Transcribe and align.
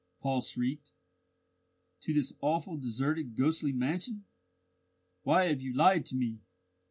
Paul 0.21 0.41
shrieked. 0.41 0.93
"To 2.01 2.11
this 2.15 2.33
awful, 2.41 2.75
deserted 2.77 3.35
ghostly 3.37 3.71
mansion! 3.71 4.25
Why 5.21 5.45
have 5.45 5.61
you 5.61 5.75
lied 5.75 6.07
to 6.07 6.15
me?" 6.15 6.39